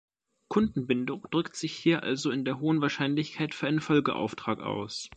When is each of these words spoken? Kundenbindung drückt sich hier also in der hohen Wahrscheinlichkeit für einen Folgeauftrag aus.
Kundenbindung 0.47 1.27
drückt 1.29 1.55
sich 1.55 1.73
hier 1.77 2.01
also 2.01 2.31
in 2.31 2.43
der 2.43 2.59
hohen 2.59 2.81
Wahrscheinlichkeit 2.81 3.53
für 3.53 3.67
einen 3.67 3.81
Folgeauftrag 3.81 4.59
aus. 4.59 5.09